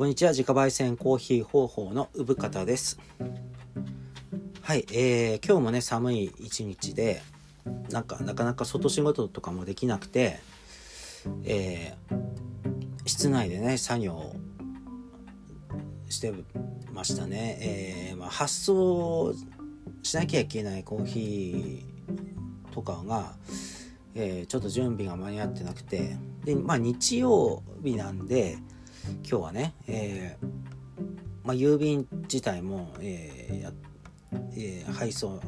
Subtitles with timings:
[0.00, 0.30] こんにちは。
[0.30, 2.98] 自家焙煎コーヒー方法の産方です。
[4.62, 7.20] はいえー、今日もね寒い一日で
[7.90, 10.40] なんかなかなか外仕事とかもできなくて
[11.44, 12.16] えー、
[13.04, 14.32] 室内でね作業
[16.08, 16.32] して
[16.94, 19.34] ましたね、えーまあ、発送
[20.02, 23.34] しなきゃいけないコーヒーとかが、
[24.14, 26.16] えー、ちょっと準備が間に合ってなくて。
[26.46, 28.56] で、まあ、日曜日なんで
[29.06, 30.46] 今日はね、えー
[31.44, 33.90] まあ、郵便自体も、えー
[34.56, 35.40] えー、配送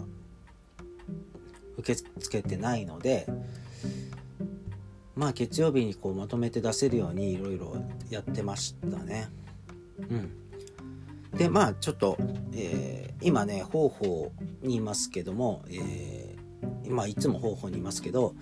[1.78, 3.26] 受け付けてないので
[5.14, 7.76] まあ月曜日にこうまとめて出せるようにいろいろ
[8.10, 9.28] やってましたね。
[9.98, 10.30] うん。
[11.36, 12.16] でまあちょっと、
[12.54, 18.34] えー、今ね方法にいますけども、えー、まあいつも方法にいますけど、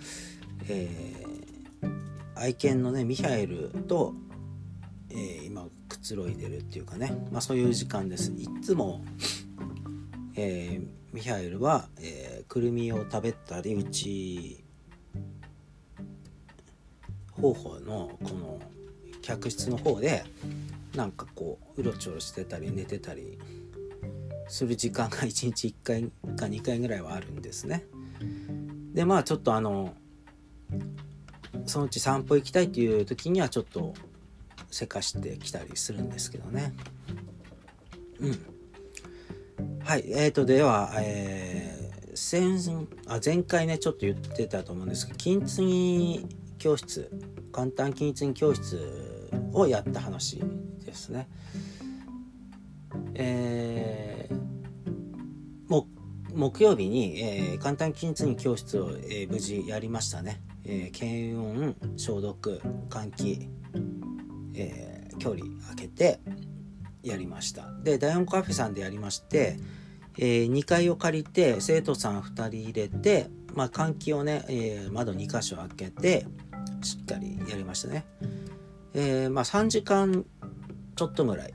[0.69, 1.91] えー、
[2.37, 4.15] 愛犬のねミハエルと、
[5.11, 8.31] えー、今くつろいでるっていうかね、まあ、そういう時間です。
[8.33, 9.05] いつも、
[10.37, 14.65] えー、ミハエルは、えー、くるみを食べたりうち
[17.33, 18.61] 方法のこの
[19.23, 20.25] 客室の方で
[20.95, 23.39] なんかこううろちょろしてたり寝てたり
[24.49, 26.03] する時間が1日1回
[26.37, 27.85] か2回ぐらいはあるんですね。
[28.93, 29.95] でまあちょっとあの
[31.67, 33.95] そのうち散歩行きたいっていう時にはちょっと
[34.71, 36.73] せかしてきたりするんですけどね。
[38.21, 38.39] うん。
[39.83, 40.05] はい。
[40.07, 46.27] えーと、では、えー、先、あ、前回ね、ちょっと言ってたと思うんですけど、金継ぎ
[46.59, 47.11] 教室、
[47.53, 50.41] 簡単金継ぎ教室をやった話
[50.85, 51.29] ですね。
[53.15, 54.41] えー、
[56.35, 60.41] 木曜日に、えー、簡単金継ぎ教室を、えー、無事やりましたね。
[60.65, 63.49] えー、検温、消毒、換気、
[64.61, 66.21] えー、距離空けて
[67.03, 67.71] やりました。
[67.83, 69.59] で、ダイオンカフェさんでやりまして、
[70.19, 76.27] えー、2階を借りて生徒さん2人入れて、まあ、換気をね、えー、窓2箇所開けて
[76.83, 78.05] しっかりやりましたね。
[78.95, 80.25] え、まあ、3時間
[80.97, 81.53] ちょっとぐらい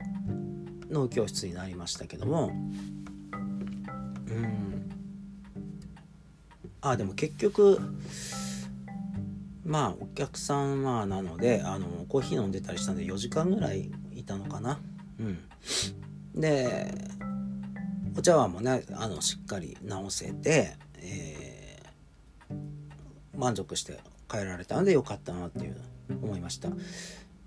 [0.90, 4.90] の教室になりましたけどもうん
[6.80, 7.80] あでも結局
[9.66, 14.80] まあお客様なのであのコーヒー飲んでたりしたんで4時間ぐらいいたのかな。
[15.20, 15.38] うん。
[16.40, 16.94] で
[18.16, 22.54] お茶碗もねあのしっかり直せて、えー、
[23.38, 23.98] 満足して
[24.30, 25.76] 帰られたのでよかったなっていう
[26.22, 26.70] 思いました。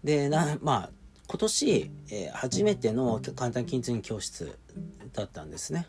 [0.04, 0.90] でなまあ
[1.28, 4.58] 今年、えー、初めての簡単金継ぎ教室
[5.14, 5.88] だったんですね。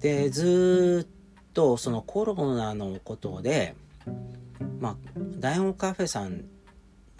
[0.00, 3.74] でずっとそのコロナのことで
[4.80, 4.96] まあ
[5.38, 6.44] 大王カフェさん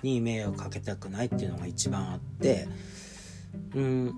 [0.03, 2.69] に迷惑かけたくないっていうのが一番あって
[3.75, 4.15] うん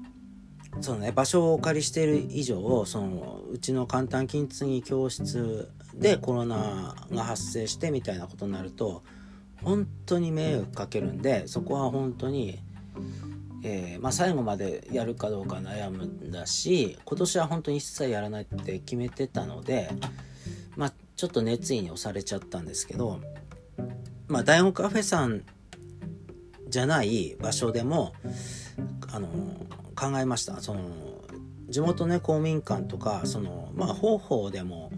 [0.81, 9.03] そのね場所をお借りしている以上そのうちの簡単金継ぎ教室でコロナが発生してみたいなことになると
[9.63, 12.59] 本当に迷惑かけるんでそこは本当に、
[13.63, 19.89] えー、まあ、最後までやるかどうか悩むんだし今年は本当に一切やらないって決めてたので、
[21.17, 23.21] ちょっと熱意に押されちゃったんですけど、
[24.29, 25.43] まあ、大学カフェさん
[26.69, 28.13] じゃない場所でも
[29.11, 29.29] あの
[29.95, 30.61] 考えました。
[30.61, 30.81] その
[31.69, 34.93] 地元ね公民館とかそのまあ方法でも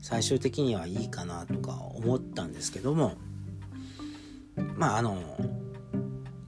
[0.00, 3.14] 最終的にはいいかなとか思ったんですけども
[4.76, 5.22] まああの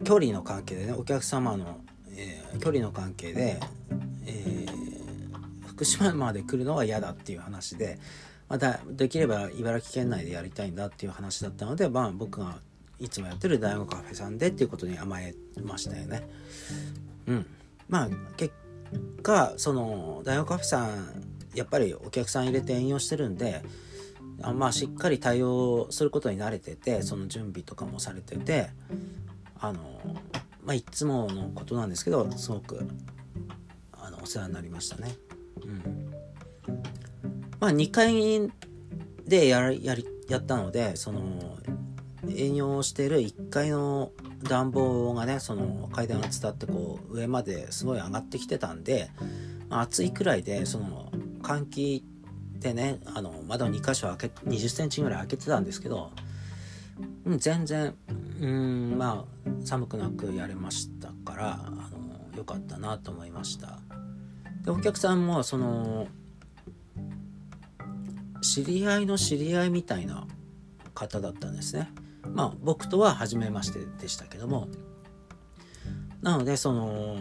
[0.05, 1.81] 距離の関係でねお客様の、
[2.17, 3.61] えー、距離の関係で、
[4.27, 7.99] えー、福島まで来るのは嫌だっていう話で、
[8.51, 12.59] またできれば茨城県内でやりたいんだっていう話だったので、まあ、僕が
[12.99, 16.29] いつもやってる大学カフェさんでっていうことに甘えましたよね。
[17.29, 17.47] うん、
[17.89, 18.53] まあ結
[19.23, 21.25] 果その大学カフェさん
[21.55, 23.63] やっぱりお客さん入れて営業してるんで
[24.43, 28.71] あまあしっかり対応することに慣れててその準備とかもされてて
[29.61, 30.01] あの
[30.65, 32.89] まあいつものことなんですけどすごく
[33.93, 35.15] あのお世話になりましたね。
[35.63, 36.00] うん、
[37.61, 38.51] まあ2階
[39.27, 41.59] でややりやったのでその
[42.29, 44.13] 営業してる1階の
[44.43, 49.11] 暖房がねその階段が伝ってこう上まですごい上がってきてたんで、
[49.69, 51.11] まあ、暑いくらいでその
[51.43, 52.05] 換気
[52.59, 56.11] でねあの窓2箇所開け20センチぐらい開けてたんですけど、
[57.25, 57.95] うん、全然
[58.41, 63.79] うんまあ寒くなくやれましたからあのよかったなと思いました。
[64.63, 66.07] でお客さんもその
[68.41, 70.27] 知り合いの知り合いみたいな
[70.95, 71.91] 方だったんですね。
[72.29, 74.69] まあ僕とは初めましてでしたけども。
[76.23, 77.17] なのでその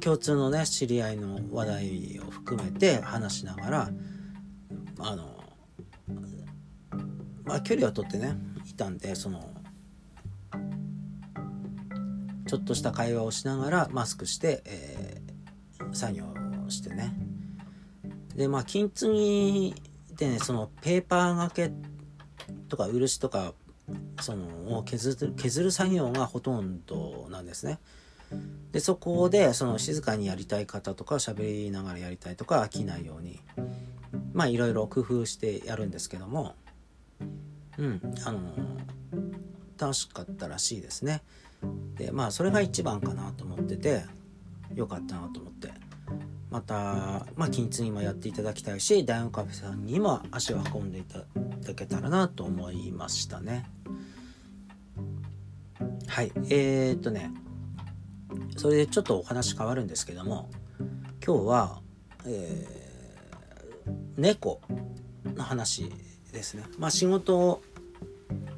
[0.00, 3.90] 共通のね知り合いの話題を含めて話しながら
[4.98, 5.44] あの
[7.44, 8.36] まあ距離を取ってね
[8.68, 9.48] いたんでその
[12.46, 16.26] ちょっとした会話をしながらマスクして、えー、作業
[16.66, 17.33] をしてね。
[18.34, 19.74] でまあ金継ぎ
[20.16, 21.72] でねそのペーパーがけ
[22.68, 23.54] とか漆とか
[24.20, 27.78] そのを削る削る作業がほとんどなんですね。
[28.72, 33.38] でそこでその静かにやりたい方とか喋りながらやりたいとか飽きないように
[34.32, 36.56] まあいろいろ工夫してやるんですけども
[37.78, 38.40] うんあの
[39.78, 41.22] 楽しかったらしいですね。
[41.96, 44.02] でまあそれが一番かなと思ってて
[44.74, 45.70] よかったなと思って
[46.54, 51.18] また、まあ、金継ぎもやっていただきたいしダイオンカフェさんにも足を運んでいた
[51.66, 53.68] だけたらなと思いましたね。
[56.06, 56.30] はい。
[56.48, 57.32] えー、っとね。
[58.56, 60.48] それでちょっとお話変わるんですけども
[61.26, 61.80] 今日は、
[62.24, 64.60] えー、猫
[65.24, 65.90] の話
[66.32, 66.62] ですね。
[66.78, 67.62] まあ仕事を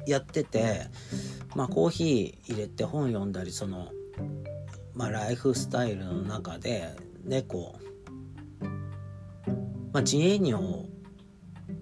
[0.05, 0.85] やってて
[1.55, 3.87] まあ、コーヒー入れて本読んだりその、
[4.93, 6.95] まあ、ライフスタイルの中で
[7.27, 7.75] 猫、
[9.97, 10.85] まあ、自営業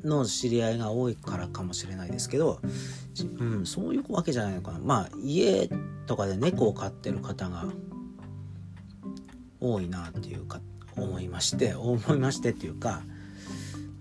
[0.05, 2.61] の知り合いが多いからかもしれないですけど、
[3.39, 4.79] うん、そういうわけじゃないのかな。
[4.79, 5.69] まあ家
[6.05, 7.65] とかで猫を飼ってる方が
[9.59, 10.61] 多いなっていうか
[10.95, 13.01] 思いまして思いましてっていうか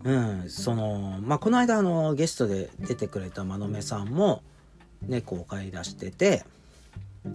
[0.05, 4.44] うんそのまあこの間あのゲストで出てくれたまのめさんも
[5.02, 6.44] 猫を飼い出してて
[7.25, 7.28] う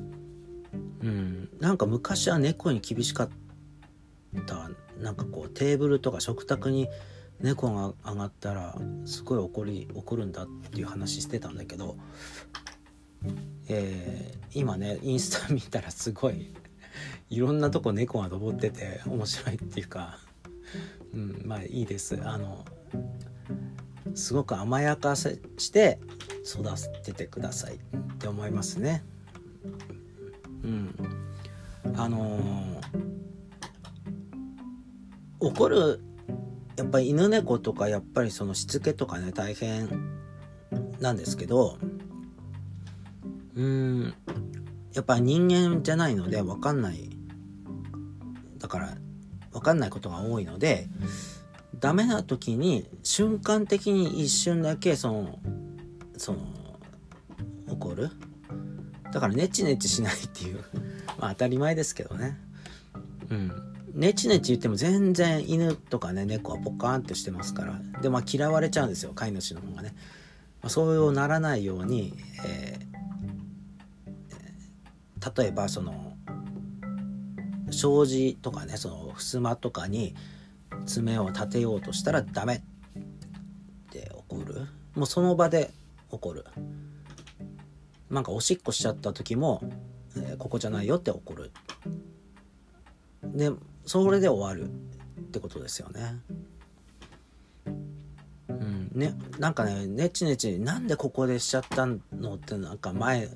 [1.05, 3.29] んなんか昔は猫に厳しかっ
[4.45, 6.89] たなんかこうテーブルとか食卓に
[7.39, 8.75] 猫が上がったら
[9.05, 11.97] すごい怒り怒るんだっていう話してたんだけど、
[13.69, 16.53] えー、今ねインスタ見たらすごい
[17.29, 20.19] いろんなとこ猫が登ってて面白いっていうか、
[21.13, 22.65] うん、まあいいですあの
[24.15, 25.99] すごく甘やかせして
[26.43, 26.63] 育
[27.03, 27.79] ててくださいっ
[28.17, 29.03] て思いますね。
[30.63, 30.95] うん、
[31.95, 32.81] あのー、
[35.39, 36.01] 怒る
[36.75, 39.89] やっぱり犬猫とかやっぱりそのしつけとかね大変
[40.99, 41.77] なんですけど
[43.55, 44.13] うん
[44.93, 47.09] やっぱ人間じゃないので分かんない。
[48.57, 48.97] だから
[49.51, 50.87] 分かんないことが多いので
[51.79, 55.39] ダメな時に瞬間的に一瞬だけその
[56.17, 56.39] その
[57.69, 58.09] 怒る。
[59.11, 60.63] だからネチネチしないっていう。
[61.19, 62.37] まあ当たり前ですけどね。
[63.29, 63.68] うん。
[63.93, 69.93] ネチネチ言っても全然犬とかね猫はポカーンってしてますからでまあ嫌われちゃうんですよ飼い主の方がね、
[70.61, 72.13] まあ、そうならないように、
[72.45, 76.13] えー、例えばその
[77.71, 80.15] 障子とかねその襖とかに
[80.85, 82.61] 爪を立てようとしたらダメっ
[83.91, 84.67] て怒る。
[84.95, 85.71] もうその場で
[86.09, 86.45] 怒る。
[88.09, 89.61] なんかおしっこしちゃった時も、
[90.17, 91.51] えー、ここじゃないよって怒る。
[93.23, 93.51] で
[93.89, 96.19] それで終わるってことですよね。
[98.47, 98.91] うん。
[98.93, 99.15] ね。
[99.39, 103.27] なんかねネチネチなんでここでしちゃったのってなんか前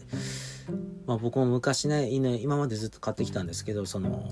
[1.08, 4.32] まあ僕も昔ね犬今までずっと飼ってきたんですけどその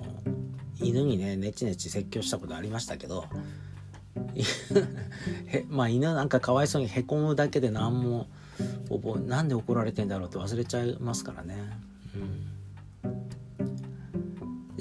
[0.79, 3.25] 犬にねネチネチ説教したことありましたけど
[5.69, 8.27] まあ犬なんかかわいそうにへこむだけで何も
[8.91, 11.90] 覚えなんで怒られてんだろうって忘れちゃいますからね。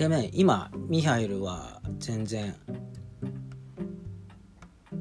[0.00, 2.54] でね今ミハイルは全然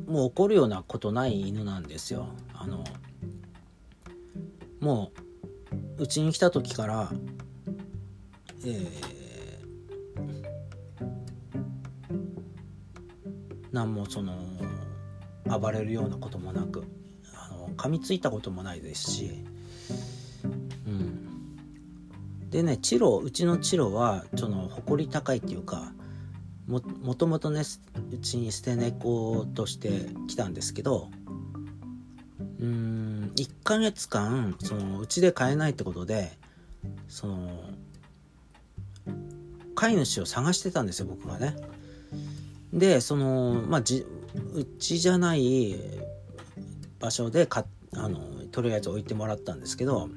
[0.06, 2.28] もう怒るようなことない犬なんですよ。
[2.54, 2.84] あの
[4.82, 5.14] も
[5.98, 7.10] ううちに来た時から
[8.66, 8.90] えー
[13.72, 14.36] 何もその
[15.46, 16.84] 暴れるようなこともなく
[17.34, 19.46] あの噛みついたこともないですし、
[22.50, 25.92] でねチロうちのチロはその誇り高いっていうか
[26.68, 27.62] ももともとね
[28.12, 31.10] うちに捨て猫として来たんですけど
[32.60, 36.32] うん1ヶ月間そのうちで飼えないってことで
[37.08, 37.50] その
[39.76, 41.56] 飼い主を探してたんですよ僕がね。
[42.74, 44.06] でそのまあじ
[44.54, 45.76] うちじゃない
[47.00, 48.20] 場所でかあの
[48.52, 50.10] とりあえず置いてもらったんですけど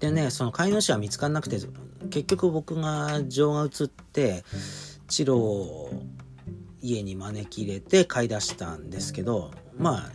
[0.00, 1.58] でねその飼い主は見つからなくて
[2.10, 4.44] 結局僕が情が移って
[5.08, 5.90] チロを
[6.80, 10.12] 家に招き入れて飼い出したんですけどまあ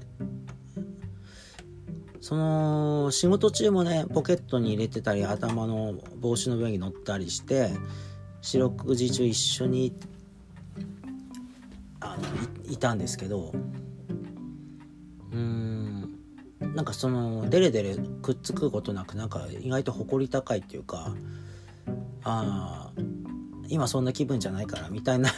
[2.22, 7.72] その仕事中もねポケットに入れてたり頭の帽子の上に乗ったりして
[8.42, 9.94] 四六時中一緒に
[12.00, 13.52] あのいたんですけど
[15.32, 15.62] うーん
[16.74, 21.13] なんかそのデレデレくっつくことなくなんか意外と誇り高いっていうか
[22.24, 23.01] ああ
[23.68, 25.30] 今そんな気分じゃないからみたいな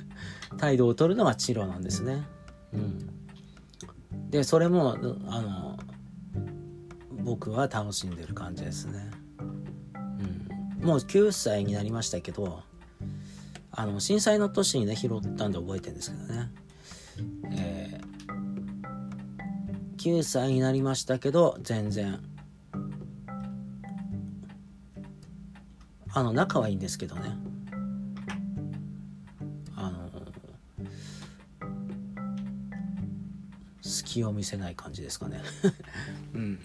[0.58, 2.26] 態度を取るのがチロなんですね。
[2.72, 4.96] うん、でそれも
[5.28, 5.78] あの
[7.24, 9.10] 僕は楽しんでる感じですね。
[10.80, 12.62] うん、もう9歳になりましたけど
[13.70, 16.50] あの震災の年にね拾ったんで覚えてるんですけどね。
[17.52, 18.11] えー、
[19.96, 22.20] 9歳になりましたけど全然。
[26.14, 27.36] あの仲はいいんですけどね。
[29.74, 30.10] あの
[33.80, 35.40] 隙を見せない感じですかね。
[36.34, 36.58] うん。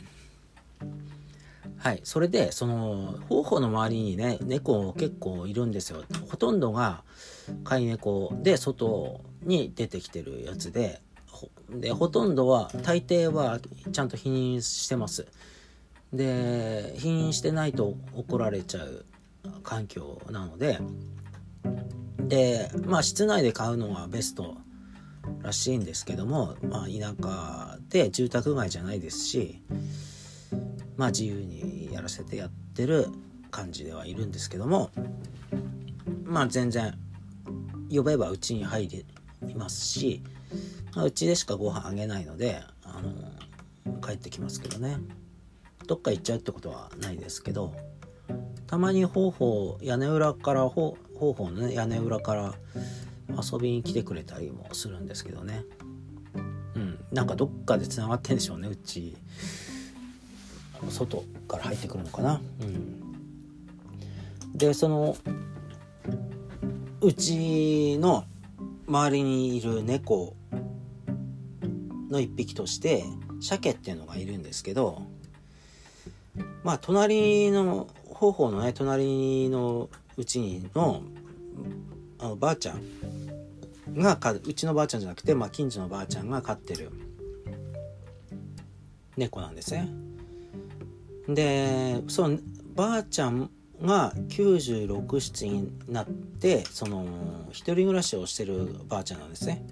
[1.78, 6.04] はいそれでその方法の周りにね猫結構いるんですよ。
[6.30, 7.04] ほとんどが
[7.64, 11.02] 飼い猫で外に出てきてるやつで
[11.70, 13.60] でほとんどは大抵は
[13.92, 15.28] ちゃんと否認してます。
[16.14, 19.06] で否認してないと怒られちゃう
[19.64, 20.80] 環境なので
[22.20, 24.56] でまあ室内で買うのがベスト
[25.42, 29.62] らしいんですけども、まあ、田舎で住宅街じゃないですし
[30.96, 33.08] まあ自由にやらせてやってる
[33.52, 34.92] 感じではいるんですけども
[36.24, 36.98] まあ全然
[37.90, 40.24] 呼べばうちに入りますし
[40.96, 44.98] うちでしかご飯あげないのであの帰ってきますけどね。
[45.88, 47.74] どっか行っちゃうってことはないですけど
[48.68, 52.54] たまに方法屋根裏から方法のね屋根裏から
[53.30, 55.64] 遊びに来てくれたりもするんですけどね。
[56.76, 57.00] うん。
[57.12, 59.16] なんかどっかでつながってんでしょうねうち。
[60.90, 62.42] 外から入ってくるのかな。
[62.62, 62.98] うん。
[64.56, 65.18] でその
[67.02, 68.26] うちの
[68.88, 70.36] 周りにいる猫
[72.10, 73.04] の一匹として
[73.42, 75.02] 鮭っていうのがいるんですけど
[76.64, 81.02] まあ隣の方法のね隣のうちの
[82.20, 82.82] あのばあちゃん
[83.96, 86.92] がうちのばあちゃんじゃなくて、まあ、近所のばあちゃんが飼ってる
[89.16, 89.90] 猫なんですね。
[91.28, 92.38] でその
[92.76, 93.50] ばあちゃん
[93.82, 97.06] が967になってその
[97.52, 99.66] 一人暮らしをしてるばあちゃんなんですね。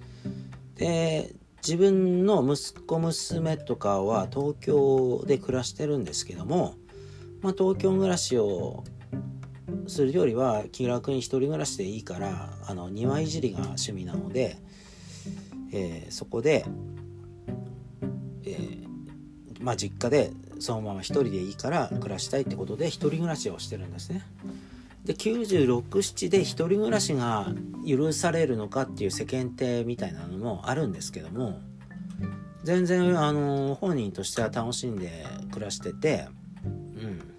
[0.76, 1.34] で
[1.66, 6.76] 自分の息子娘とかは東京で暮らしてるんですけども
[7.46, 8.84] まあ、東京暮らしを
[9.86, 14.58] するよりは気楽に一人暮らしでいいからあの庭いじりが趣味なので、
[15.72, 16.66] えー、そこで、
[18.46, 18.88] えー、
[19.62, 24.24] まあ、実家でそのまま一人でいいから暮らしたいってことで一人暮らしをしてるんですね。
[25.04, 27.54] で967で一人暮らしが
[27.88, 31.60] 許されるのかっていう世間体みたいなのもあるんですけども
[32.64, 36.28] 全然あの本人としては楽しんで暮らしてて
[36.64, 37.36] うん。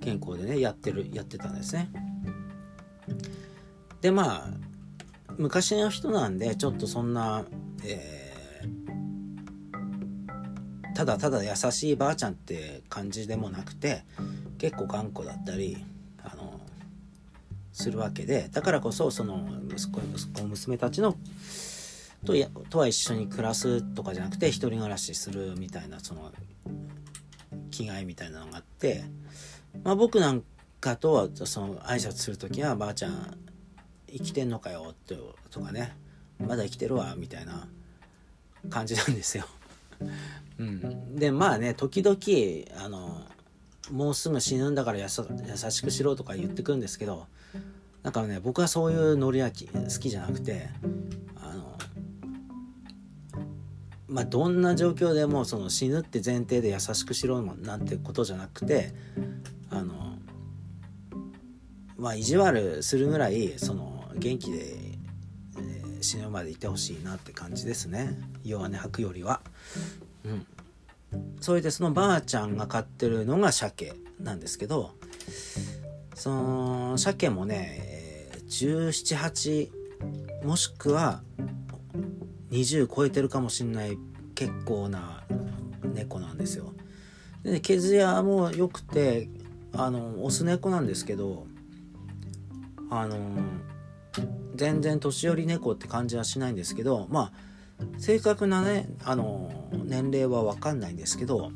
[0.00, 1.90] 健康でねやってるやってたんですね。
[4.00, 4.48] でまあ
[5.36, 7.44] 昔の人なんでちょっとそんな、
[7.84, 14.04] えー、ただただ優しいばあちゃんって感じでもなくて
[14.58, 15.84] 結構頑固だったり
[17.72, 21.16] するわけでだからこそその息子息子娘たちの
[22.24, 26.32] とやとは一緒に暮らすとかじゃなくて一人暮らしするみたいなその
[27.70, 29.04] 気概みたいなのがあって
[29.84, 30.42] まあ、僕なん
[30.80, 33.38] かとはその挨拶する時は「ばあちゃん
[34.08, 35.16] 生きてんのかよ」って
[35.50, 35.96] とかね
[36.38, 37.68] 「まだ生きてるわ」みたいな
[38.68, 39.46] 感じなんですよ。
[40.58, 42.18] うん、でまあね時々
[42.82, 43.09] あの
[43.90, 47.26] もうすぐ死ぬんだから優しくしろとか言ってくるんですけど
[48.02, 50.68] なんかね僕はそういうノリは好きじゃなくて
[51.36, 51.78] あの
[54.08, 58.92] まあどんな状況でもその死ぬって前提で優しくしろなんてことじゃなくて
[59.70, 60.18] あの
[61.96, 64.76] まあ意地悪するぐらいその元気で、
[65.58, 68.18] えー、死ぬまでいてほしいなって感じですね。
[68.44, 69.40] 弱音吐くよりは。
[70.24, 70.46] うん。
[71.40, 74.92] それでそのばあちゃんが飼ってるのが鮭なんですけど
[76.14, 79.70] その鮭もね1718
[80.44, 81.22] もしくは
[82.50, 83.96] 20超えてるかもしんない
[84.34, 85.22] 結構な
[85.94, 86.72] 猫なんですよ。
[87.42, 89.28] で、ね、毛艶も良くて
[89.72, 91.46] あのオス猫なんですけど
[92.90, 93.18] あの
[94.54, 97.49] 全然年寄り猫って感じはしないんですけどまあ
[97.98, 99.50] 正確なねあの
[99.84, 101.50] 年齢は分かんないんですけど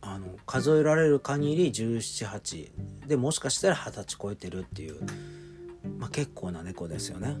[0.00, 2.70] あの数えられる限り178
[3.06, 5.00] でもしかしたら二十歳超えてるっていう、
[5.98, 7.36] まあ、結構な猫ですよね。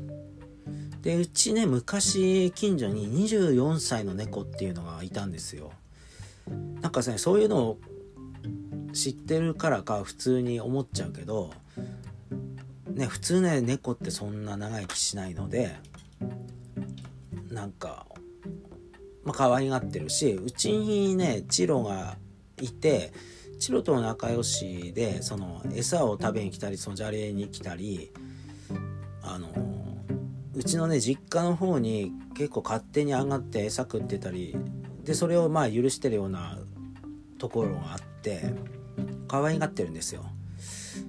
[1.02, 5.72] でうちね昔近所に24歳の猫っていうのがいたんですよ。
[6.80, 7.78] なんかねそういうのを
[8.92, 11.50] 知ってるからか普通に思っちゃうけど
[12.92, 15.76] ね普通ね猫ってそんな長生きしないので
[17.50, 18.06] なんか
[19.24, 22.16] まあ可愛がってるしうちにねチロが
[22.60, 23.12] いて
[23.58, 28.12] チロと仲良しでその餌を食べに来たりそのじゃれに来たり
[29.22, 29.48] あの
[30.54, 34.56] うちのね実家の方に結構勝手に上がって餌食ってたり
[35.04, 36.58] でそれをまあ許してるような
[37.38, 38.52] ところがあって
[39.28, 40.24] 可愛がってるんですよ。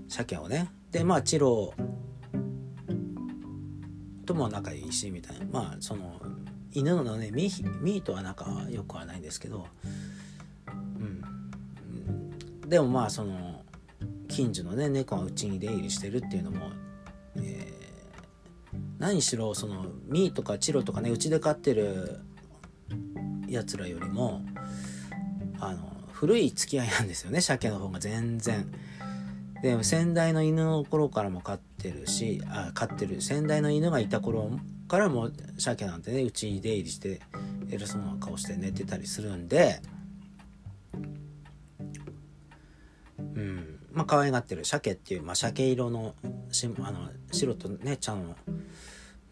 [0.07, 0.71] 鮭をね。
[0.91, 1.73] でまあチロ
[4.25, 5.45] とも仲いいしみたいな。
[5.51, 6.20] まあその
[6.73, 7.51] 犬のねミ
[7.81, 9.67] ミーとは仲良くはないんですけど
[10.67, 13.63] うんでもまあその
[14.27, 16.71] 近所のね猫がうちに出入りしてるっていうのも、
[17.35, 22.21] えー、何しろそのミーとかチロとかねうちで飼ってる
[23.47, 24.41] やつらよりも
[25.59, 28.71] あの古い付き合いなんですよね鮭の方が全然。
[29.61, 34.49] でも先代の犬の頃からも飼ってるしあ飼ってる先代の犬がいた頃
[34.91, 37.21] からも鮭なんてねうちに出入りして
[37.69, 39.81] 偉そうな顔して寝てたりするんで
[43.17, 43.79] うん。
[43.93, 46.13] まあ可愛がってる鮭っていう、まあ、鮭色の
[46.51, 48.35] しあの白とね茶の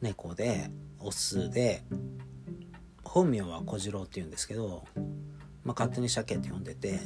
[0.01, 1.84] 猫でオスで
[3.04, 4.86] 本名は小次郎っていうんですけど、
[5.66, 7.01] まあ、勝手に鮭って呼んでて。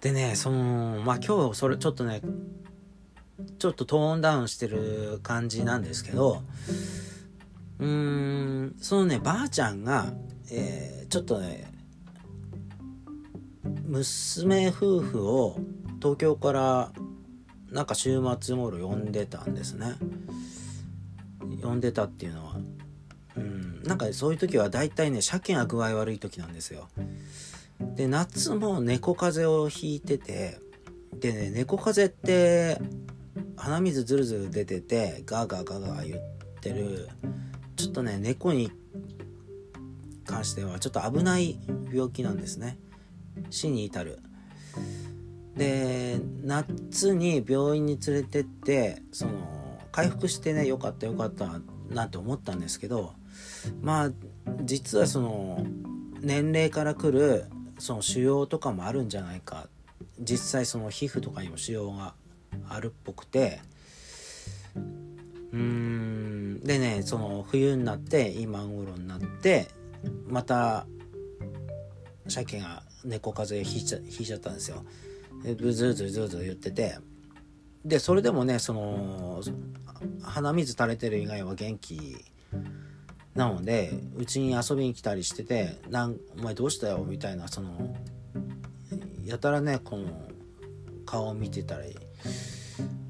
[0.00, 2.22] でねそのまあ今日それちょっとね
[3.58, 6.42] ちょっとトーンダウンしてる感じなんですけど
[7.78, 10.12] うーんそのねばあちゃんが、
[10.50, 11.72] えー、ちょっとね
[13.84, 15.58] 娘夫婦を
[16.00, 16.92] 東京から
[17.70, 19.94] なんか週末頃呼んでたんですね。
[21.62, 22.56] 呼んでたっていうのは。
[23.36, 26.88] うんなんかそういう時は大体ね鮭が具合悪い時なんですよ。
[27.94, 30.58] で夏も猫風邪をひいてて
[31.20, 32.80] でね猫風邪って
[33.56, 36.20] 鼻水ずるずる出ててガーガーガーガー言っ
[36.60, 37.08] てる。
[37.76, 38.72] ちょっとね猫に
[40.26, 41.60] 関してはちょっと危ない
[41.92, 42.78] 病気なんですね。
[43.50, 44.18] 死に至る。
[45.56, 49.32] で夏に病院に連れてってその
[49.90, 53.14] 回復してねよかったよかったなんて思ったんですけど
[53.82, 54.10] まあ
[54.62, 55.66] 実はその
[56.20, 57.46] 年齢からくる
[57.78, 59.68] その腫瘍とかもあるんじゃないか。
[60.20, 62.14] 実際その皮膚とかにも腫瘍が
[62.68, 63.60] あるっぽくて
[64.74, 66.60] うーん。
[66.60, 69.68] でねその冬になって今頃になって
[70.26, 70.86] また
[72.26, 74.84] シャケが猫風邪ひいちゃいちゃったんですよ。
[75.42, 76.98] でブズーズズーズー言ってて。
[77.84, 79.40] でそれでもねその
[80.22, 82.16] 鼻水垂れてる以外は元気
[83.34, 87.96] なのでうちに遊びに来たりしてて「なんお前どうしたよ」みたいなその
[89.24, 90.27] やたらねこの
[91.08, 91.96] 顔を見てたり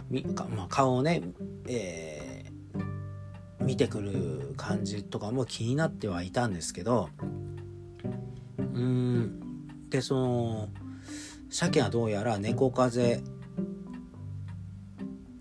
[0.09, 1.21] みか、まあ、顔をね、
[1.67, 7.09] えー、見てくる感じとかも気になってはいたんですけど
[8.57, 10.69] うんでその
[11.51, 13.35] 鮭はどうやら猫風邪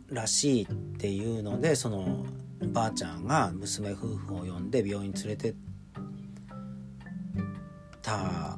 [0.10, 0.68] らしいっ
[0.98, 2.26] ていうのでその
[2.74, 5.54] ばあちゃんが娘夫婦を呼んで病院連れて
[8.02, 8.58] た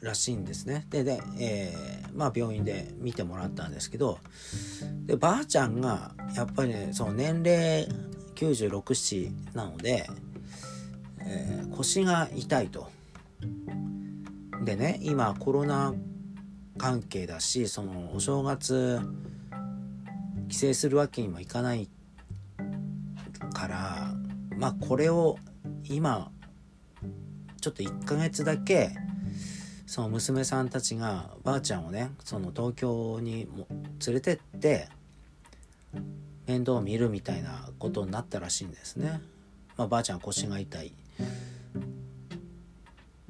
[0.00, 0.86] らしいんですね。
[0.88, 4.18] でで、えー、まあ病院で見てもらったんですけど
[5.04, 7.88] でばあちゃんがやっぱりねその年齢
[8.34, 10.08] 967なので、
[11.20, 12.90] えー、腰が痛いと。
[14.64, 15.94] でね今コロナ
[16.76, 19.00] 関係だしそのお正月
[20.48, 21.88] 帰省するわけにもいかない
[23.52, 24.12] から
[24.56, 25.38] まあこれを
[25.84, 26.30] 今
[27.60, 28.90] ちょっと1ヶ月だけ
[29.86, 33.66] その娘さんたちがばあちゃんをねその東京にも
[34.04, 34.88] 連れてって
[36.46, 39.20] 面倒を見るみたいなことになったらしいんですね。
[39.76, 40.92] まあ、ばあちゃん腰が痛い。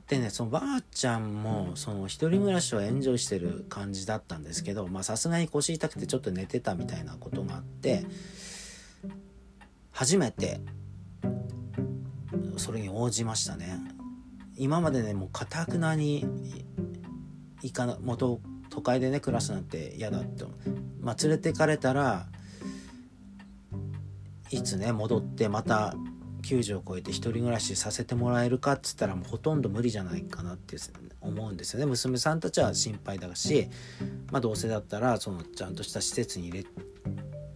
[0.08, 8.06] でねそのばあちゃんもその一人暮らしをエンジョイしてる感じだったんですけどさすがに腰痛くてちょっと寝てたみたいなことがあって
[9.90, 10.60] 初めて
[12.56, 13.95] それに応じましたね
[14.56, 16.24] 今までねもうかたくなに
[17.62, 18.40] 行かな元
[18.70, 20.44] 都会でね暮らすなんて嫌だって
[21.00, 22.26] まあ連れてかれたら
[24.50, 25.94] いつね戻ってまた
[26.42, 30.76] 90を超えて1人暮らしさせてもらえるかっつったらもうほとんど無理じゃないかなって
[31.20, 31.86] 思うんですよね。
[31.86, 33.68] 娘さんたちは心配だし、
[34.30, 36.66] まあ、どうせだったらそのちゃんとした施設に入れ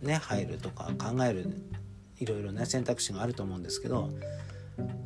[0.02, 1.46] ね入るとか考える
[2.18, 4.10] いろいろね選択肢があると思うんですけど、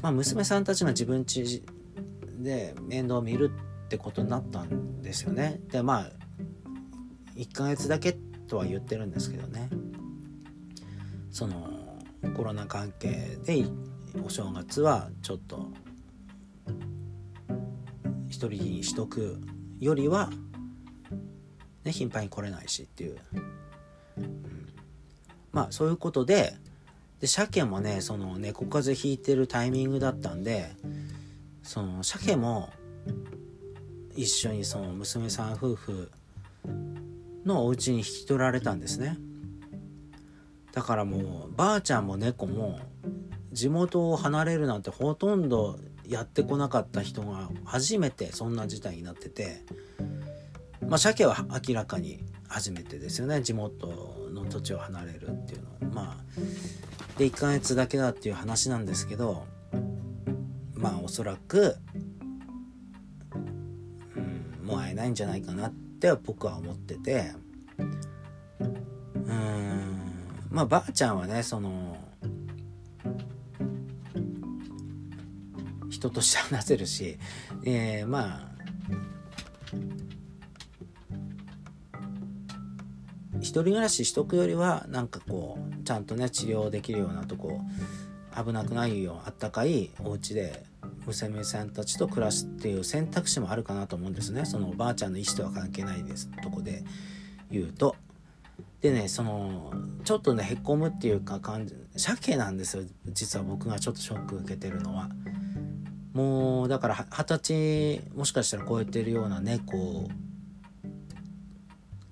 [0.02, 1.62] まあ、娘さんたちが自分家
[2.44, 3.50] で面倒を見る
[3.86, 5.60] ってことになったんですよね。
[5.70, 6.10] でまあ
[7.34, 8.12] 1ヶ月だけ
[8.46, 9.68] とは言ってるんですけどね。
[11.30, 11.98] その
[12.36, 13.64] コロナ関係で
[14.24, 15.68] お正月はちょっと
[18.28, 19.40] 一人にしとく
[19.80, 20.30] よりは、
[21.82, 23.18] ね、頻繁に来れないしっていう、
[24.18, 24.42] うん、
[25.52, 26.54] まあそういうことで
[27.20, 30.70] で鮭もねその猫風邪ひいてるタイミングだったんで
[31.64, 32.70] その鮭も
[34.14, 36.10] 一緒にその娘さん夫婦
[37.44, 39.18] のお家に引き取られたんですね。
[40.72, 42.80] だからもうばあちゃんも猫も
[43.52, 49.62] 地元を離れるなんてほとんどやってこなかった人が初めてそんな事態になってて
[50.86, 53.40] まあ鮭は明らかに初めてですよね。
[53.40, 55.76] 地元の土地を離れるっていうのは。
[55.92, 56.24] まあ
[57.18, 59.46] で1ヶ月だけだっていう話なんですけど
[60.84, 61.76] まあおそらく、
[64.14, 67.32] うん、もう会えないんじゃないかなって僕は思ってて
[69.14, 70.02] うん
[70.50, 71.96] まあばあちゃんはねその
[75.88, 77.16] 人として話せるし、
[77.64, 78.54] えー、まあ
[83.38, 87.62] 一人暮らししとくよりはなんかこうちゃんとね治療できるようなとこ
[88.36, 90.73] 危なくないようあったかいお家で
[91.06, 94.44] 娘さんたちと暮らすっていう選択肢もあるかなと思うんですね。
[94.44, 96.84] そのおばあちゃんの意思とは関係ないですとこで
[97.50, 97.96] 言うと。
[98.80, 99.72] でねその
[100.04, 102.84] ちょっとねへこむっていうか感じ鮭なんですよ。
[103.06, 105.08] 実は僕がちょっとショック受けてるのは。
[106.12, 110.08] もうだから二十歳もしかしたら超えてるような猫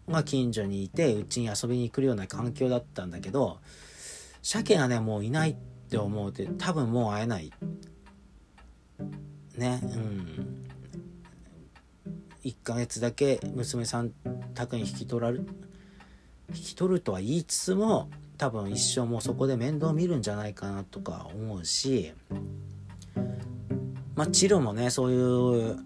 [0.08, 3.60] が近所にいてうちに遊びに来るような環境だったんだけど
[4.42, 5.54] 鮭がねもういないっ
[5.88, 7.46] て思うと多分もう会えない。
[7.46, 7.68] っ
[9.56, 9.80] ね。
[9.82, 10.62] うん。
[12.44, 14.10] 1ヶ月だけ娘さん
[14.54, 22.12] 宅に引き取られ引き取るとは言いつつも多分一生もうそこで面倒見るんじゃないかなとか思うし
[24.16, 25.78] まあチロもねそういう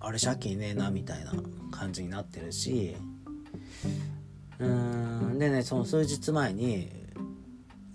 [0.00, 1.32] あれ借金ねえなみたいな
[1.70, 2.96] 感じになってるし
[4.58, 6.90] うーんでねその数日前に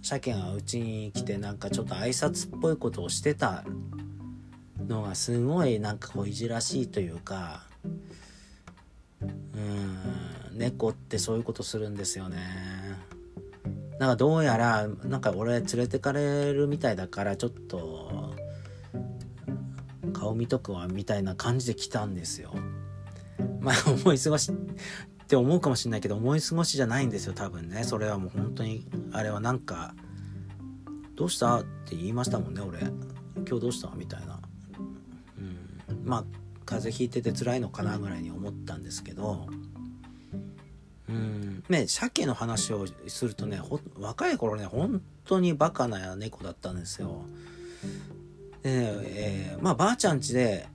[0.01, 3.65] 鮭がうちに来てなんかちょっと挨拶っぽいことをしてた
[4.89, 7.63] のがすごいなんかこういじらしいというか
[9.21, 12.37] うん猫ってそういうことするんですよね
[13.99, 18.33] なんかどうやらなんか俺連れてかれるみたいだからちょっと
[20.13, 22.53] 顔見とくわみたいな感じで来たんですよ
[23.61, 29.93] まあ思い過ごしって思うかもしれないけど思い過ごしじゃないんですよ多分ねそれはもう本当にあれはなんか
[31.15, 32.79] 「どうした?」って言いましたもんね俺
[33.47, 34.28] 「今日どうした?」みたいな
[36.09, 36.23] まあ
[36.65, 39.47] 風邪ひいてて辛いのかなぐらいに思ったんですけど
[41.07, 41.63] うん。
[41.69, 43.61] ね鮭の話をするとね
[43.97, 47.21] 若い頃ね本当にバカな猫だったんですよ。
[48.63, 50.67] で、えー、まあばあちゃん家で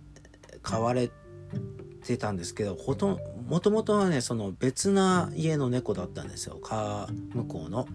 [0.62, 1.10] 飼われ
[2.04, 6.58] てたんですけどほともともとはねその別な家の猫だったんですよ。
[6.62, 7.88] 川向こうの。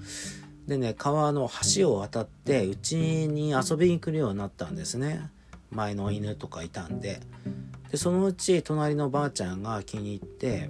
[0.67, 2.95] でね川の橋を渡ってうち
[3.27, 5.31] に遊びに来るようになったんですね
[5.71, 7.19] 前の犬とかいたんで
[7.91, 10.69] でそのうち隣のばあちゃんが気に入って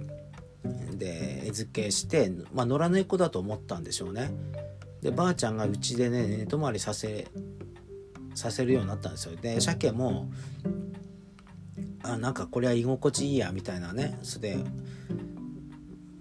[0.92, 4.30] で餌付けして、まあ、野良猫だと思ったんでしょうね。
[5.00, 7.26] でばあちゃんがうちでね寝泊まりさせ
[8.34, 9.36] させるようになったんですよ。
[9.36, 10.30] で鮭も
[12.02, 14.18] あなんかこれは居心地いいやみたいなね。
[14.22, 14.64] それで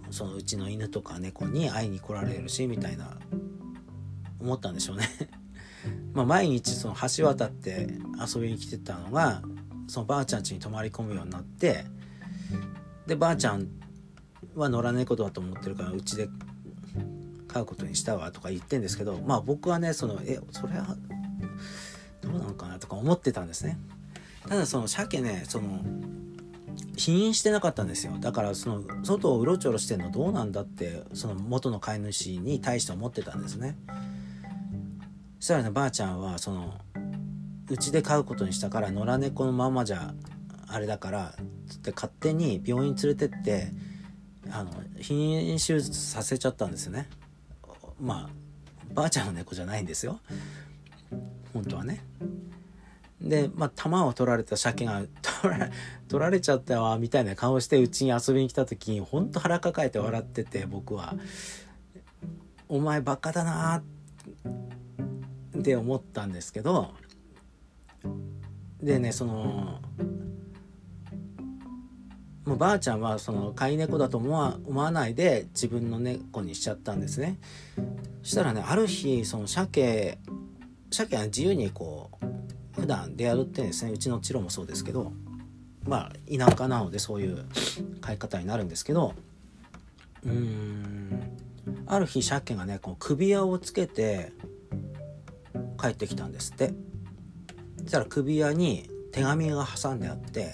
[0.10, 3.18] そのうちの犬とか猫に会いに来られるしみたいな
[4.39, 5.08] 思ったんでしょうね。
[6.13, 7.88] まあ毎日その橋渡って
[8.36, 9.41] 遊びに来てたのが
[9.88, 11.86] そのばあちゃん家に泊まり込むようになって
[13.08, 13.67] でばあちゃん
[14.56, 16.30] は野良猫だと思ってるからうちで
[17.48, 20.95] 飼うことにしたわとか言ってんですけどまあ僕はねそのえそれは
[22.22, 23.78] どうなのかなとか思ってたんですね。
[24.48, 25.80] ただその鮭ねその
[26.95, 28.13] 否認してなかったんですよ。
[28.19, 33.78] だからその外をうろちょろしてんのどうなんだってその元の飼い主に対して思ってたんですね。
[35.39, 36.73] そしたらねばあちゃんはその
[37.69, 40.13] うちで飼うことにしたから野良猫のままじゃ
[40.67, 41.34] あれだから
[41.67, 43.71] つって勝手に病院連れてって
[44.52, 47.08] あの避妊手術させちゃったんですよね。
[47.99, 48.30] まあ
[48.93, 50.19] ばあちゃんの猫じゃないんですよ。
[51.54, 52.04] 本当はね。
[53.21, 55.04] で、まあ、弾を取られた鮭が
[55.41, 55.69] 取ら
[56.08, 61.15] 取られちゃったわみたいな顔してうちに遊びに来た時にほんと腹抱えて笑ってて僕は
[62.69, 64.79] 「お前バカだな」って
[65.76, 66.93] 思ったんですけど
[68.82, 69.80] でねその
[72.45, 77.38] もうばあちゃんはその飼い猫だと思わ思わないで自分の猫にしちゃったんですね。
[78.24, 80.17] そしたらねある日その鮭
[80.91, 82.10] 鮭は自由にこ
[82.78, 85.12] う普段出歩ってですねうちのチロもそうですけど
[85.86, 87.45] まあ田舎なのでそういう
[88.02, 89.13] 飼い方になるんですけど
[90.26, 91.38] うーん
[91.86, 94.32] ある日鮭がねこう首輪をつけて
[95.80, 96.74] 帰ってきたんですって。
[97.78, 100.54] そしたら首輪に手紙が挟んであって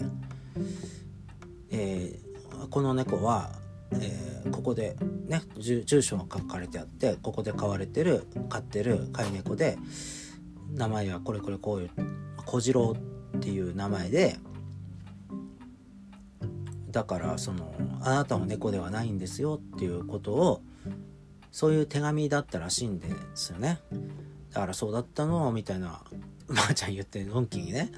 [1.77, 3.51] えー、この猫は、
[3.91, 4.95] えー、ここで
[5.27, 9.77] ね住所が書かれてあってここで飼われてる飼ってる飼い猫で
[10.73, 11.89] 名前はこれこれこういう
[12.45, 12.95] 小次郎
[13.38, 14.38] っていう名前で
[16.91, 20.62] だからそのあなたは猫ではないんですよっていうことを
[21.51, 23.79] そういう手紙だったらしいんですよね。
[24.55, 25.51] だからそうだったの？
[25.51, 26.01] みたいな
[26.47, 27.91] ばあちゃん言ってのんきにね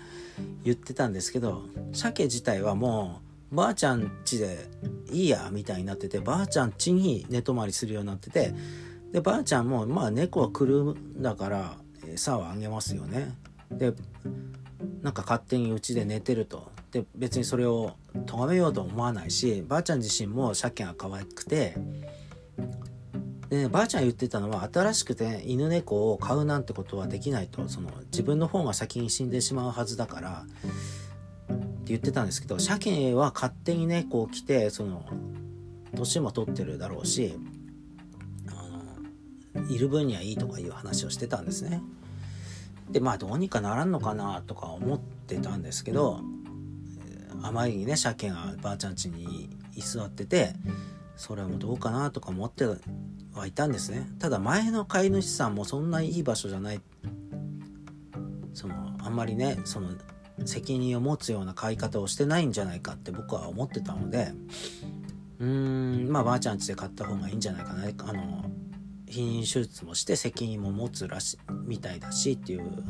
[0.64, 1.62] 言ってたんですけど
[1.94, 4.68] 鮭自体はもうばあちゃん家で
[5.12, 8.56] いいやみたいになっててばあちゃん家に寝泊まりするようになってて
[9.12, 11.76] でばあちゃんもまあ猫は来るんだから
[12.12, 13.36] 餌をあげますよね。
[13.72, 13.94] で
[15.04, 16.72] なんか勝手にうちで寝てると。
[16.90, 17.94] で別にそれを
[18.26, 21.78] 咎めようと思わないしばあちゃん自身も鮭が可愛くて
[23.50, 30.46] で、ばあちゃん言ってたのは新しくて犬猫を飼うなんてことはできないとその自分の方が先に死んでしまうはずだから
[31.54, 35.06] って言ってたんですけど鮭は勝手にねこう来てその
[35.96, 37.36] 年も取ってるだろうし
[38.50, 41.82] あのいる分にはいいとかいう話をしてたんですね。
[42.90, 46.22] でまあどうにかならんのかなとか思ってたんですけど
[47.42, 50.54] あまりにね鮭がばあちゃん家に居座ってて
[51.18, 52.66] それもどうかなとか思って
[53.38, 54.08] はいたんですね。
[54.20, 56.82] ただ前の飼い主さんもそんないい場所じゃない。
[58.54, 59.90] そのあんまりねその
[60.46, 64.32] 責任を持つような飼い方をしてないんじゃないかって僕は思ってたので
[65.40, 67.84] うーんまあばあちゃんちで買った方がいいんじゃないかな。
[67.84, 68.50] あの
[69.08, 72.84] 避妊手術もして責任も持つらしみたいだしっていう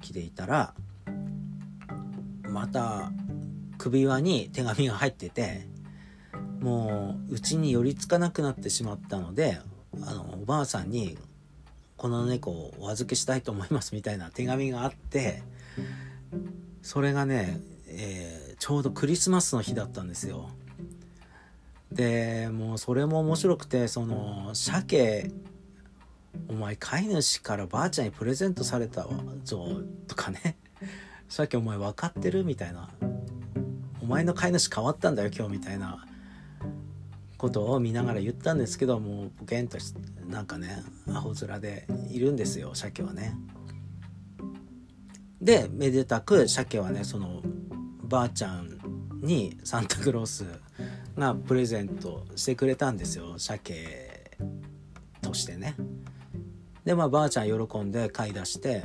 [0.00, 0.74] 気でいたら
[2.48, 3.12] また
[3.76, 5.68] 首輪に手紙が入ってて
[6.60, 9.60] もううちに寄りつかなくなってしまったので
[10.02, 11.18] あのおばあさんに
[11.96, 15.42] 「この猫をお預けしたいと思います」みたいな手紙があって
[16.82, 20.50] それがね、えー、ちょうどクリスマスの日だったんですよ。
[21.92, 25.30] でもうそれも面白くてその鮭
[26.48, 29.06] お前飼い主からばあちゃんにプレゼントされた
[29.44, 29.68] ぞ
[30.08, 30.56] とかね。
[31.28, 32.90] 鮭お前分かってるみたいな。
[34.02, 36.04] お前の飼い主変わったんだよ今日みたいな。
[37.44, 39.76] ことを見ながら言ったんですけどもうポケンと
[40.26, 43.36] なんかねアホ面でいるんですよ鮭はね。
[45.42, 47.42] でめでたく鮭はねその
[48.02, 48.78] ばあちゃん
[49.20, 50.46] にサンタクロース
[51.18, 54.30] がプレゼントしてくれたんですよ鮭
[55.20, 55.76] としてね。
[56.86, 58.84] でまあばあちゃん喜んで買い出して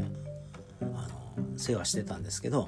[0.81, 2.67] あの世話してたんですけど。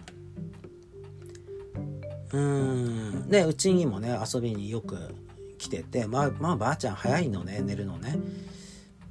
[2.31, 3.27] うん。
[3.27, 4.97] でうちにもね遊びによく
[5.61, 8.17] 来ててまあまあばあちゃん早いのね寝るのね。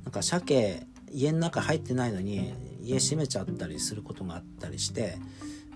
[0.03, 5.17] なんか鮭家の中入ってないのに家閉めちゃったりすることがあったりして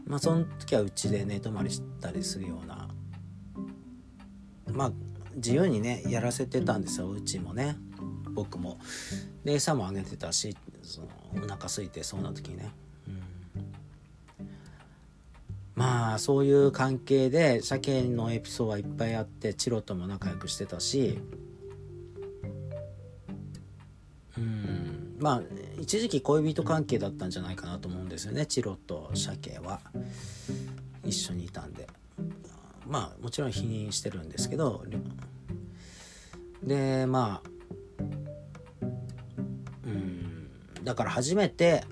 [0.05, 2.89] まあその時はうちで寝泊まりしたりするような
[4.73, 4.93] まあ
[5.37, 7.77] 自由にねやらせてたんですようちもね。
[8.33, 8.79] 僕も。
[9.45, 12.73] で餌もあげてたしそのお腹空いてそうな時にね、
[15.75, 21.19] まあそういう関係で鮭のエピソードはいっぱいあってチロとも仲良くしてたし
[24.39, 25.17] うん。
[25.19, 25.43] まあ
[25.81, 29.81] 一時期恋人関係だったんじゃないかなと思うんですよねチロと鮭は。
[31.05, 31.87] 一緒にいたんで。
[32.87, 34.85] まあもちろん否認してるんですけど
[36.63, 37.49] でまあ
[39.87, 40.85] うん。
[40.85, 41.85] だから初めて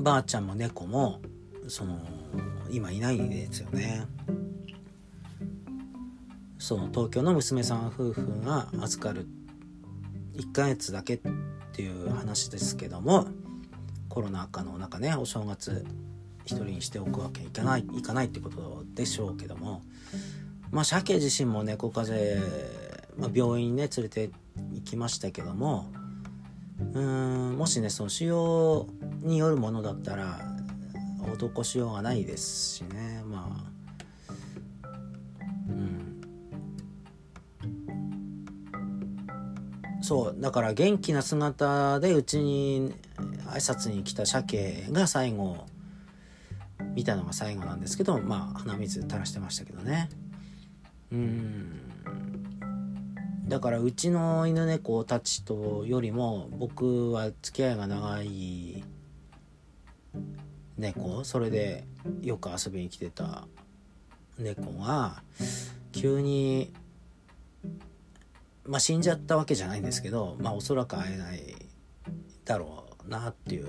[0.00, 1.20] ばあちゃんも猫も
[1.68, 1.98] その
[2.70, 4.06] 今いないですよね。
[6.58, 9.26] その東京の娘さん夫婦が預かる
[10.34, 11.20] 1ヶ月だけっ
[11.72, 13.28] ていう話ですけども
[14.08, 15.86] コロナ禍の中ねお正月
[16.44, 19.82] 一人にしておくわけいかないいかないってことでしょうけども
[20.70, 22.46] まあ鮭自身も猫風邪、
[23.16, 24.30] まあ、病院にね連れて
[24.74, 25.90] 行きましたけども
[26.78, 28.86] うーんもしねその腫瘍
[29.22, 30.40] によるものだったら
[31.38, 33.22] 施しようがないですしね。
[33.26, 33.70] まあ。
[35.68, 36.20] うん。
[40.02, 40.36] そう。
[40.40, 42.94] だから元気な姿でうちに
[43.46, 45.66] 挨拶に来た鮭が最後
[46.94, 50.08] 見たのが最後なんですけどまあ鼻水垂らしてましたけどね。
[51.12, 51.80] うん。
[53.46, 58.84] だからうちの犬猫たちとよりも僕は付き合いが長い
[60.78, 61.24] 猫？
[61.24, 61.84] それで
[62.22, 63.46] よく遊びに来てた
[64.38, 65.22] 猫が
[65.92, 66.72] 急に
[68.64, 71.54] まあ死んじゃったわけじゃないんですけどまあおそらく会えない
[72.44, 73.66] だろうなっていう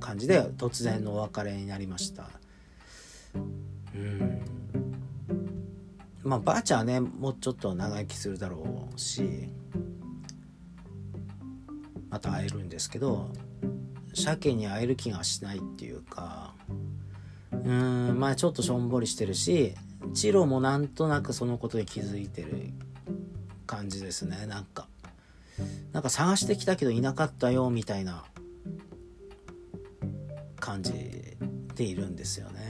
[0.00, 2.28] 感じで突然のお別れになりました。
[3.94, 4.42] うん。
[6.22, 9.48] まあばあちゃんはねもうちょっと長生きするだろうし
[12.10, 13.30] また会えるんですけど
[14.16, 16.54] 鮭に会える気がしないっていうか
[17.52, 19.74] うんまあちょっとしょんぼりしてるし
[20.14, 22.70] チロもなんとなくそのことに気づいてる
[23.66, 24.88] 感じですねなんか。
[25.92, 28.24] なんか探してきたけどいなかったよみたいな
[30.60, 30.92] 感じ
[31.74, 32.60] でいるんですよね。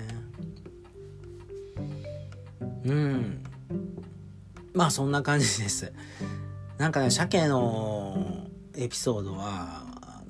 [2.85, 3.43] うん。
[4.73, 5.93] まあそんな感じです。
[6.79, 9.85] なんかね鮭のエピソードは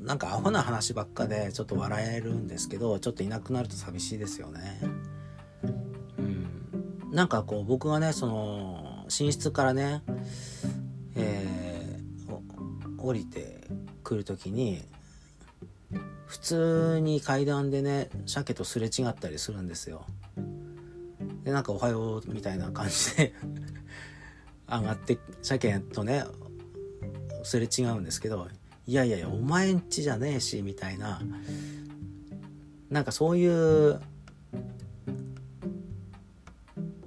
[0.06, 4.80] なんかアホな話ばっかでちょっと笑えるんですけどちょっといなくなると寂しいですよね。
[6.18, 7.10] うん。
[7.10, 10.04] なんかこう僕がねその寝室からね
[11.16, 13.64] えー、降りて
[14.04, 14.84] くる時に
[16.26, 20.06] 普通に階段でね鮭とすれ違ったりするんですよ。
[21.42, 23.34] でなんか「おはよう」みたいな感じで
[24.68, 26.24] 上がって鮭とね
[27.42, 28.46] すれ違うんですけど
[28.86, 31.20] いやいやいやお前んちじゃねえしみたいな。
[32.88, 34.00] なんかそういう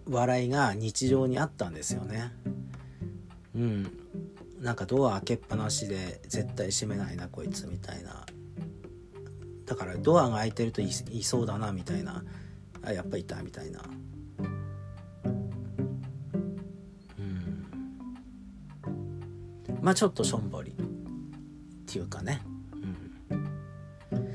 [0.10, 2.34] 笑いが日常にあったんですよね。
[3.56, 3.92] うん。
[4.60, 8.26] なんかドア開けっぱなしで絶対閉めないなこいつみたいな。
[9.66, 12.26] だからドアが開いてるといいそうだなみたいな。
[12.82, 13.82] あやっぱいたみたいな。
[17.18, 17.70] うん。
[19.82, 20.76] まあちょっとしょんぼり
[21.90, 22.40] っていうかね、
[24.12, 24.30] うん、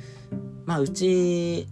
[0.67, 1.69] まあうち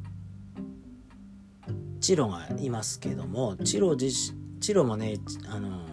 [2.01, 5.17] チロがいますけどもチロ自チロもね
[5.49, 5.85] あの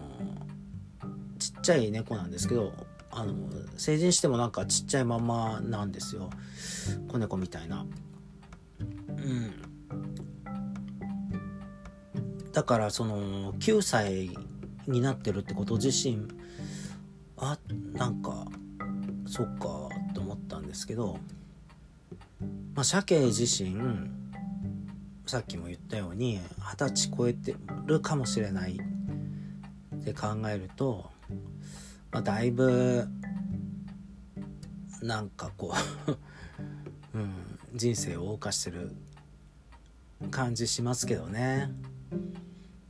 [1.40, 2.72] ちっちゃい猫なんですけど
[3.10, 3.34] あの
[3.76, 6.30] 成人してもなんかちっちゃいままなんですよ。
[7.08, 7.84] 子猫みたいな。
[8.78, 9.52] うん。
[12.52, 14.30] だからその9歳
[14.86, 16.28] になってるってこと自身
[17.36, 17.58] あ
[17.94, 18.46] なんか
[19.30, 19.79] そっか
[20.70, 21.18] ですけど
[22.74, 23.76] まあ鮭自身
[25.26, 27.54] さっきも言ったように二十歳超えて
[27.86, 28.80] るかもしれない
[29.96, 31.10] って考えると、
[32.12, 33.06] まあ、だいぶ
[35.02, 35.72] なんかこ
[37.14, 37.34] う、 うん、
[37.74, 38.94] 人生を謳歌してる
[40.30, 41.70] 感じしますけどね。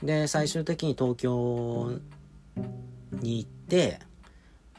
[0.02, 2.00] で最終的に東京
[3.12, 4.00] に行って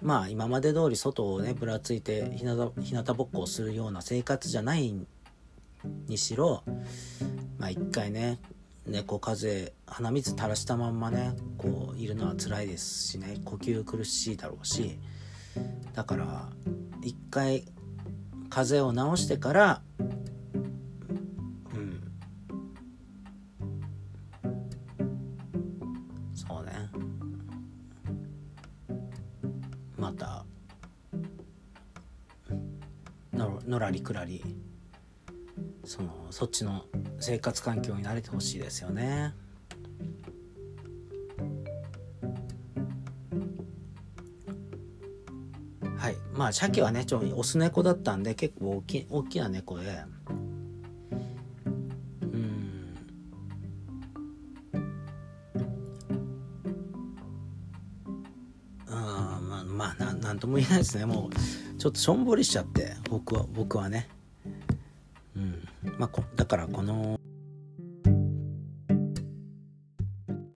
[0.01, 4.93] まあ今まで通り外をねぶらついて日向日向ぼっこをするような生活じゃない
[6.07, 6.63] にしろ
[7.57, 8.39] まあ一回ね
[8.87, 14.97] 猫風鼻水垂らしたまんまねこういるのは辛いですしね呼吸苦しいだろうし
[15.93, 16.49] だから
[17.03, 17.65] 一回
[18.49, 19.81] 風邪を治してから
[34.01, 34.43] りくらり
[35.85, 36.85] そのそっちの
[37.19, 39.33] 生活環境に慣れてほしいですよね。
[45.97, 46.15] はい。
[46.33, 50.03] まあ鮭はねちょオス猫だったんで結構大き大きな猫で。
[52.21, 52.95] うん。
[58.87, 61.05] あまあまあなんとも言えないですね。
[61.05, 64.07] もうちょっとしょんぼりしちゃって僕は僕はね。
[65.35, 65.67] うん
[65.97, 67.19] まあ、だからこの